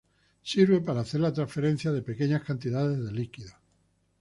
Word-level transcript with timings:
Sirve 0.41 0.81
para 0.81 1.01
hacer 1.01 1.19
la 1.21 1.31
transferencia 1.31 1.91
de 1.91 2.01
pequeñas 2.01 2.41
cantidades 2.41 3.05
de 3.05 3.11
líquidos. 3.11 3.53